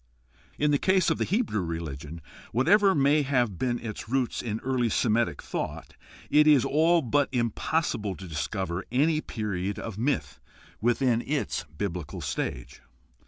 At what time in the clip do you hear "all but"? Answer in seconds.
6.65-7.29